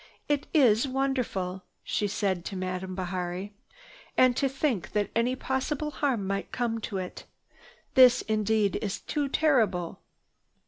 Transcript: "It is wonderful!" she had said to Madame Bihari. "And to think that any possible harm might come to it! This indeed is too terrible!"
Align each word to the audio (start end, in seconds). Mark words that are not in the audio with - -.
"It 0.27 0.47
is 0.51 0.87
wonderful!" 0.87 1.61
she 1.83 2.05
had 2.07 2.11
said 2.11 2.45
to 2.45 2.55
Madame 2.55 2.95
Bihari. 2.95 3.53
"And 4.17 4.35
to 4.35 4.49
think 4.49 4.93
that 4.93 5.11
any 5.15 5.35
possible 5.35 5.91
harm 5.91 6.25
might 6.25 6.51
come 6.51 6.81
to 6.81 6.97
it! 6.97 7.25
This 7.93 8.23
indeed 8.23 8.77
is 8.77 8.99
too 8.99 9.29
terrible!" 9.29 10.01